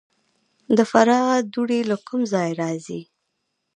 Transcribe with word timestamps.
د 0.77 0.79
فراه 0.91 1.31
دوړې 1.53 1.79
له 1.89 1.95
کوم 2.07 2.21
ځای 2.33 2.49
راځي؟ 2.61 3.01